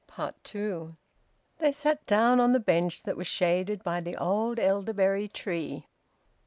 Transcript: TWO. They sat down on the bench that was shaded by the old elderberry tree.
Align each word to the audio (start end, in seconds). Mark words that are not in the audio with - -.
TWO. 0.43 0.89
They 1.59 1.71
sat 1.71 2.03
down 2.07 2.39
on 2.39 2.53
the 2.53 2.59
bench 2.59 3.03
that 3.03 3.15
was 3.15 3.27
shaded 3.27 3.83
by 3.83 4.01
the 4.01 4.15
old 4.17 4.57
elderberry 4.59 5.27
tree. 5.27 5.85